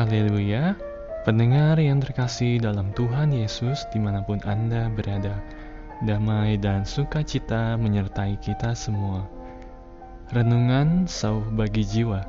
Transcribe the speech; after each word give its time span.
Haleluya, 0.00 0.80
pendengar 1.28 1.76
yang 1.76 2.00
terkasih 2.00 2.56
dalam 2.56 2.88
Tuhan 2.96 3.36
Yesus 3.36 3.84
di 3.92 4.00
mana 4.00 4.24
pun 4.24 4.40
Anda 4.48 4.88
berada, 4.88 5.36
damai 6.08 6.56
dan 6.56 6.88
sukacita 6.88 7.76
menyertai 7.76 8.40
kita 8.40 8.72
semua. 8.72 9.28
Renungan 10.32 11.04
Sauh 11.04 11.44
Bagi 11.52 11.84
Jiwa 11.84 12.24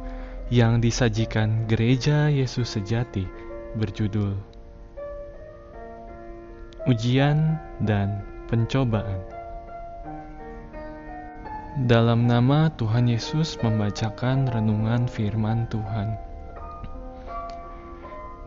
yang 0.52 0.84
disajikan 0.84 1.64
Gereja 1.72 2.28
Yesus 2.28 2.76
Sejati 2.76 3.24
berjudul 3.80 4.36
Ujian 6.92 7.56
dan 7.88 8.20
Pencobaan. 8.52 9.24
Dalam 11.88 12.28
nama 12.28 12.68
Tuhan 12.76 13.08
Yesus 13.08 13.56
membacakan 13.64 14.52
renungan 14.52 15.08
firman 15.08 15.72
Tuhan. 15.72 16.31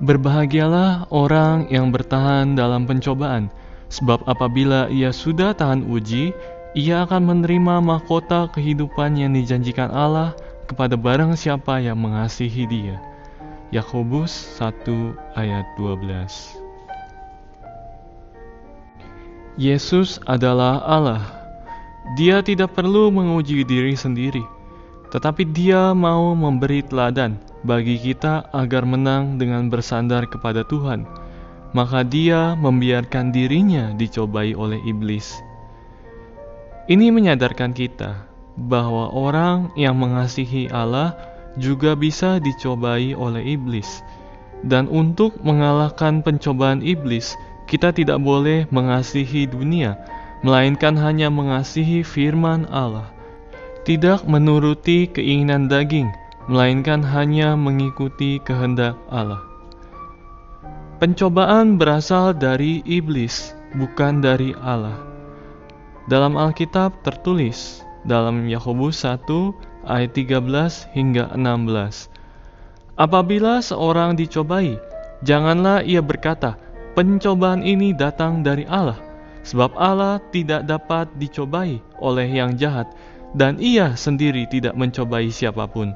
Berbahagialah 0.02 1.06
orang 1.14 1.70
yang 1.70 1.94
bertahan 1.94 2.58
dalam 2.58 2.82
pencobaan, 2.82 3.46
sebab 3.86 4.26
apabila 4.26 4.90
ia 4.90 5.14
sudah 5.14 5.54
tahan 5.54 5.86
uji, 5.86 6.34
ia 6.74 7.06
akan 7.06 7.22
menerima 7.30 7.78
mahkota 7.78 8.50
kehidupan 8.50 9.14
yang 9.14 9.38
dijanjikan 9.38 9.94
Allah 9.94 10.34
kepada 10.66 10.98
barang 10.98 11.38
siapa 11.38 11.78
yang 11.78 12.02
mengasihi 12.02 12.66
dia. 12.66 12.98
Yakobus 13.70 14.58
1 14.58 15.38
ayat 15.38 15.62
12 15.78 16.58
Yesus 19.54 20.18
adalah 20.26 20.82
Allah. 20.82 21.22
Dia 22.18 22.42
tidak 22.42 22.74
perlu 22.74 23.14
menguji 23.14 23.62
diri 23.62 23.94
sendiri, 23.94 24.42
tetapi 25.14 25.46
dia 25.46 25.94
mau 25.94 26.34
memberi 26.34 26.82
teladan 26.82 27.38
bagi 27.62 27.94
kita 28.02 28.50
agar 28.50 28.82
menang 28.82 29.38
dengan 29.38 29.70
bersandar 29.70 30.26
kepada 30.26 30.66
Tuhan, 30.66 31.06
maka 31.70 32.02
Dia 32.02 32.58
membiarkan 32.58 33.30
dirinya 33.30 33.94
dicobai 33.94 34.58
oleh 34.58 34.82
iblis. 34.82 35.38
Ini 36.90 37.14
menyadarkan 37.14 37.70
kita 37.78 38.26
bahwa 38.58 39.14
orang 39.14 39.70
yang 39.78 39.94
mengasihi 39.94 40.66
Allah 40.74 41.14
juga 41.62 41.94
bisa 41.94 42.42
dicobai 42.42 43.14
oleh 43.14 43.54
iblis, 43.54 44.02
dan 44.66 44.90
untuk 44.90 45.38
mengalahkan 45.46 46.26
pencobaan 46.26 46.82
iblis, 46.82 47.38
kita 47.70 47.94
tidak 47.94 48.18
boleh 48.18 48.66
mengasihi 48.74 49.46
dunia, 49.46 49.94
melainkan 50.42 50.98
hanya 50.98 51.30
mengasihi 51.30 52.02
firman 52.02 52.66
Allah, 52.74 53.13
tidak 53.84 54.24
menuruti 54.24 55.04
keinginan 55.12 55.68
daging 55.68 56.08
melainkan 56.48 57.00
hanya 57.00 57.56
mengikuti 57.56 58.40
kehendak 58.40 58.96
Allah. 59.08 59.40
Pencobaan 61.00 61.76
berasal 61.76 62.32
dari 62.32 62.80
iblis, 62.88 63.52
bukan 63.76 64.24
dari 64.24 64.56
Allah. 64.60 64.96
Dalam 66.08 66.36
Alkitab 66.36 67.04
tertulis 67.04 67.84
dalam 68.04 68.44
Yakobus 68.48 69.04
1 69.04 69.24
ayat 69.88 70.12
13 70.12 70.92
hingga 70.92 71.32
16. 71.36 72.08
Apabila 72.94 73.58
seorang 73.64 74.14
dicobai, 74.14 74.76
janganlah 75.24 75.82
ia 75.82 76.04
berkata, 76.04 76.56
pencobaan 76.94 77.64
ini 77.64 77.90
datang 77.90 78.44
dari 78.44 78.68
Allah, 78.68 79.00
sebab 79.42 79.74
Allah 79.74 80.22
tidak 80.30 80.68
dapat 80.68 81.10
dicobai 81.18 81.82
oleh 81.98 82.28
yang 82.30 82.54
jahat, 82.54 82.86
dan 83.34 83.58
ia 83.58 83.98
sendiri 83.98 84.46
tidak 84.48 84.78
mencobai 84.78 85.28
siapa 85.28 85.66
pun 85.66 85.92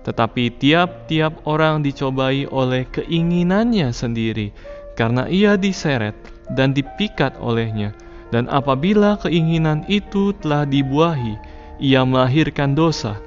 tetapi 0.00 0.56
tiap-tiap 0.56 1.44
orang 1.44 1.84
dicobai 1.84 2.48
oleh 2.48 2.88
keinginannya 2.88 3.92
sendiri, 3.92 4.52
karena 4.96 5.28
ia 5.28 5.60
diseret 5.60 6.16
dan 6.56 6.72
dipikat 6.72 7.36
olehnya. 7.36 7.92
Dan 8.30 8.46
apabila 8.46 9.18
keinginan 9.20 9.84
itu 9.90 10.32
telah 10.38 10.64
dibuahi, 10.64 11.36
ia 11.82 12.06
melahirkan 12.06 12.72
dosa. 12.72 13.18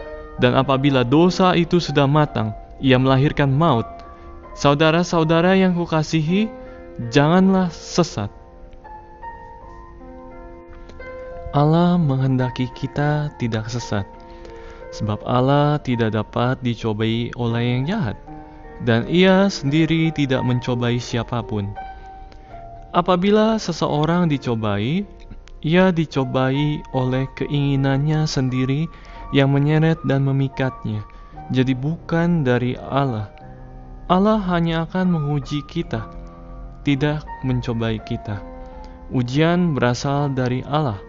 Dan 0.41 0.57
apabila 0.57 1.05
dosa 1.05 1.53
itu 1.53 1.77
sudah 1.77 2.09
matang, 2.09 2.55
ia 2.81 2.97
melahirkan 2.97 3.51
maut. 3.51 3.85
Saudara-saudara 4.57 5.53
yang 5.53 5.77
kukasihi, 5.77 6.49
janganlah 7.13 7.69
sesat. 7.69 8.31
Allah 11.53 12.01
menghendaki 12.01 12.65
kita 12.73 13.29
tidak 13.37 13.69
sesat 13.69 14.09
sebab 14.93 15.25
Allah 15.25 15.81
tidak 15.81 16.13
dapat 16.13 16.61
dicobai 16.61 17.33
oleh 17.33 17.63
yang 17.65 17.83
jahat, 17.89 18.17
dan 18.85 19.09
Ia 19.09 19.49
sendiri 19.49 20.13
tidak 20.13 20.45
mencobai 20.45 21.01
siapa 21.01 21.41
pun. 21.41 21.73
Apabila 22.93 23.57
seseorang 23.57 24.29
dicobai, 24.29 25.01
ia 25.65 25.89
dicobai 25.89 26.85
oleh 26.93 27.25
keinginannya 27.33 28.29
sendiri 28.29 28.85
yang 29.33 29.49
menyeret 29.49 29.97
dan 30.05 30.29
memikatnya, 30.29 31.01
jadi 31.49 31.73
bukan 31.73 32.45
dari 32.45 32.77
Allah. 32.77 33.33
Allah 34.13 34.37
hanya 34.45 34.85
akan 34.85 35.09
menguji 35.09 35.65
kita, 35.65 36.05
tidak 36.85 37.25
mencobai 37.41 37.97
kita. 38.05 38.37
Ujian 39.09 39.73
berasal 39.73 40.29
dari 40.37 40.61
Allah 40.69 41.01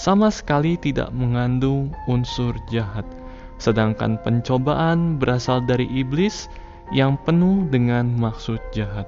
sama 0.00 0.32
sekali 0.32 0.80
tidak 0.80 1.12
mengandung 1.12 1.92
unsur 2.08 2.56
jahat, 2.72 3.04
sedangkan 3.60 4.16
pencobaan 4.24 5.20
berasal 5.20 5.60
dari 5.60 5.84
iblis 5.92 6.48
yang 6.88 7.20
penuh 7.20 7.68
dengan 7.68 8.08
maksud 8.16 8.56
jahat. 8.72 9.04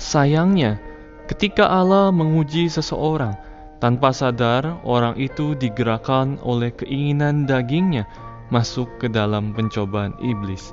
Sayangnya, 0.00 0.80
ketika 1.28 1.68
Allah 1.68 2.08
menguji 2.16 2.72
seseorang, 2.72 3.36
tanpa 3.76 4.08
sadar 4.16 4.80
orang 4.88 5.20
itu 5.20 5.52
digerakkan 5.52 6.40
oleh 6.40 6.72
keinginan 6.72 7.44
dagingnya 7.44 8.08
masuk 8.48 8.88
ke 8.96 9.12
dalam 9.12 9.52
pencobaan 9.52 10.16
iblis. 10.24 10.72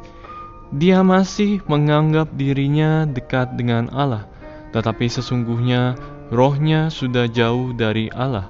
Dia 0.72 1.04
masih 1.04 1.60
menganggap 1.68 2.32
dirinya 2.32 3.04
dekat 3.04 3.60
dengan 3.60 3.92
Allah, 3.92 4.24
tetapi 4.72 5.12
sesungguhnya 5.12 6.00
rohnya 6.30 6.90
sudah 6.94 7.26
jauh 7.30 7.74
dari 7.74 8.10
Allah. 8.14 8.46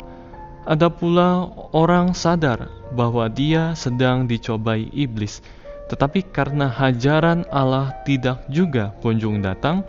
Ada 0.69 0.91
pula 0.91 1.49
orang 1.73 2.13
sadar 2.13 2.69
bahwa 2.93 3.25
dia 3.31 3.73
sedang 3.73 4.29
dicobai 4.29 4.91
iblis, 4.93 5.41
tetapi 5.89 6.21
karena 6.29 6.69
hajaran 6.69 7.47
Allah 7.49 7.95
tidak 8.05 8.45
juga 8.51 8.93
kunjung 9.01 9.41
datang, 9.41 9.81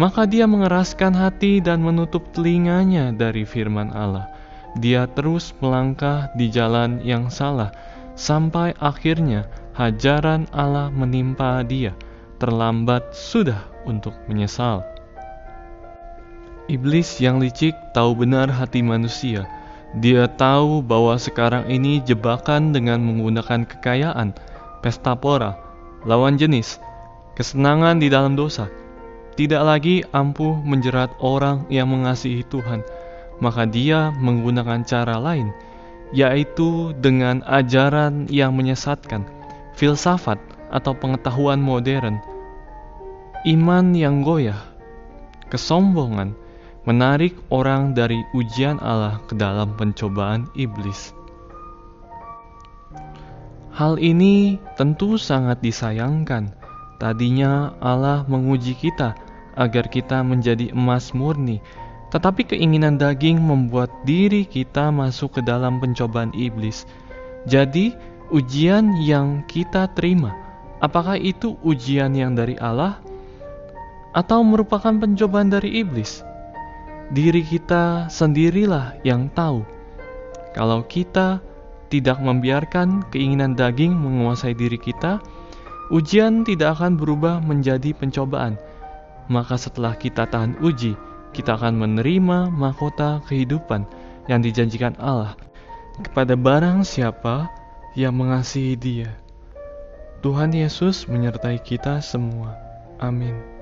maka 0.00 0.24
dia 0.24 0.48
mengeraskan 0.48 1.12
hati 1.12 1.60
dan 1.60 1.84
menutup 1.84 2.24
telinganya 2.32 3.12
dari 3.12 3.44
firman 3.44 3.92
Allah. 3.92 4.32
Dia 4.80 5.04
terus 5.10 5.52
melangkah 5.60 6.32
di 6.38 6.48
jalan 6.48 7.02
yang 7.04 7.28
salah, 7.28 7.68
sampai 8.16 8.72
akhirnya 8.80 9.44
hajaran 9.76 10.48
Allah 10.56 10.88
menimpa 10.88 11.60
dia. 11.66 11.92
Terlambat 12.40 13.12
sudah 13.12 13.60
untuk 13.84 14.16
menyesal. 14.24 14.80
Iblis 16.70 17.18
yang 17.18 17.42
licik 17.42 17.74
tahu 17.90 18.14
benar 18.14 18.46
hati 18.46 18.78
manusia. 18.78 19.50
Dia 19.98 20.30
tahu 20.30 20.86
bahwa 20.86 21.18
sekarang 21.18 21.66
ini 21.66 21.98
jebakan 21.98 22.70
dengan 22.70 23.02
menggunakan 23.02 23.66
kekayaan, 23.66 24.38
pesta 24.78 25.18
pora, 25.18 25.58
lawan 26.06 26.38
jenis, 26.38 26.78
kesenangan 27.34 27.98
di 27.98 28.06
dalam 28.06 28.38
dosa. 28.38 28.70
Tidak 29.34 29.58
lagi 29.66 30.06
ampuh 30.14 30.62
menjerat 30.62 31.10
orang 31.18 31.66
yang 31.74 31.90
mengasihi 31.90 32.46
Tuhan, 32.46 32.86
maka 33.42 33.66
dia 33.66 34.14
menggunakan 34.14 34.86
cara 34.86 35.18
lain, 35.18 35.50
yaitu 36.14 36.94
dengan 37.02 37.42
ajaran 37.50 38.30
yang 38.30 38.54
menyesatkan, 38.54 39.26
filsafat 39.74 40.38
atau 40.70 40.94
pengetahuan 40.94 41.58
modern, 41.58 42.22
iman 43.42 43.90
yang 43.90 44.22
goyah, 44.22 44.70
kesombongan, 45.50 46.38
menarik 46.88 47.36
orang 47.52 47.92
dari 47.92 48.24
ujian 48.32 48.80
Allah 48.80 49.20
ke 49.28 49.36
dalam 49.36 49.76
pencobaan 49.76 50.48
iblis. 50.56 51.12
Hal 53.70 53.96
ini 54.00 54.60
tentu 54.76 55.16
sangat 55.16 55.60
disayangkan. 55.64 56.52
Tadinya 57.00 57.72
Allah 57.80 58.28
menguji 58.28 58.76
kita 58.76 59.16
agar 59.56 59.88
kita 59.88 60.20
menjadi 60.20 60.72
emas 60.76 61.16
murni, 61.16 61.64
tetapi 62.12 62.44
keinginan 62.44 63.00
daging 63.00 63.40
membuat 63.40 63.88
diri 64.04 64.44
kita 64.44 64.92
masuk 64.92 65.40
ke 65.40 65.40
dalam 65.40 65.80
pencobaan 65.80 66.28
iblis. 66.36 66.84
Jadi, 67.48 67.96
ujian 68.28 69.00
yang 69.00 69.48
kita 69.48 69.88
terima, 69.96 70.36
apakah 70.84 71.16
itu 71.16 71.56
ujian 71.64 72.12
yang 72.12 72.36
dari 72.36 72.60
Allah 72.60 73.00
atau 74.12 74.44
merupakan 74.44 74.92
pencobaan 74.92 75.48
dari 75.48 75.80
iblis? 75.80 76.20
Diri 77.10 77.42
kita 77.42 78.06
sendirilah 78.10 79.02
yang 79.02 79.30
tahu. 79.34 79.66
Kalau 80.54 80.82
kita 80.86 81.42
tidak 81.90 82.22
membiarkan 82.22 83.06
keinginan 83.10 83.58
daging 83.58 83.94
menguasai 83.94 84.54
diri 84.54 84.78
kita, 84.78 85.18
Ujian 85.90 86.46
tidak 86.46 86.78
akan 86.78 86.94
berubah 86.94 87.42
menjadi 87.42 87.90
pencobaan, 87.90 88.54
maka 89.26 89.58
setelah 89.58 89.98
kita 89.98 90.22
tahan 90.22 90.54
uji, 90.62 90.94
kita 91.34 91.58
akan 91.58 91.82
menerima 91.82 92.46
mahkota 92.46 93.18
kehidupan 93.26 93.82
yang 94.30 94.38
dijanjikan 94.38 94.94
Allah 95.02 95.34
kepada 95.98 96.38
barang 96.38 96.86
siapa 96.86 97.50
yang 97.98 98.14
mengasihi 98.14 98.78
Dia. 98.78 99.10
Tuhan 100.22 100.54
Yesus 100.54 101.10
menyertai 101.10 101.58
kita 101.58 101.98
semua. 101.98 102.54
Amin. 103.02 103.59